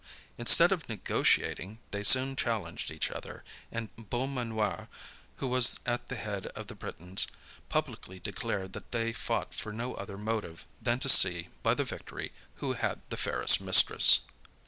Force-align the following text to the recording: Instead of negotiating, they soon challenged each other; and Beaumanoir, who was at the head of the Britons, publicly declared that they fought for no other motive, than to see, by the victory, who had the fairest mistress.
Instead 0.35 0.71
of 0.71 0.89
negotiating, 0.89 1.77
they 1.91 2.03
soon 2.03 2.35
challenged 2.35 2.89
each 2.89 3.11
other; 3.11 3.43
and 3.71 3.95
Beaumanoir, 3.97 4.87
who 5.35 5.45
was 5.47 5.79
at 5.85 6.07
the 6.09 6.15
head 6.15 6.47
of 6.55 6.65
the 6.65 6.73
Britons, 6.73 7.27
publicly 7.69 8.19
declared 8.19 8.73
that 8.73 8.91
they 8.91 9.13
fought 9.13 9.53
for 9.53 9.71
no 9.71 9.93
other 9.93 10.17
motive, 10.17 10.65
than 10.81 10.97
to 11.01 11.07
see, 11.07 11.49
by 11.61 11.75
the 11.75 11.83
victory, 11.85 12.31
who 12.55 12.73
had 12.73 13.03
the 13.09 13.15
fairest 13.15 13.61
mistress. 13.61 14.21